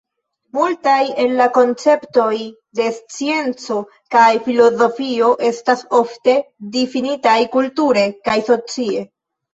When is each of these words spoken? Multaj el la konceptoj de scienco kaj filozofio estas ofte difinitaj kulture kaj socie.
Multaj 0.57 1.01
el 1.23 1.33
la 1.41 1.45
konceptoj 1.57 2.31
de 2.79 2.87
scienco 2.95 3.77
kaj 4.15 4.25
filozofio 4.47 5.29
estas 5.51 5.85
ofte 5.99 6.37
difinitaj 6.79 7.39
kulture 7.57 8.11
kaj 8.31 8.41
socie. 8.53 9.07